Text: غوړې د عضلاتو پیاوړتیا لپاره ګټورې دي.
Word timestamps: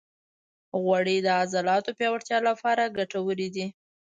غوړې 0.81 1.17
د 1.21 1.27
عضلاتو 1.39 1.91
پیاوړتیا 1.97 2.37
لپاره 2.49 2.93
ګټورې 2.97 3.47
دي. 3.55 3.65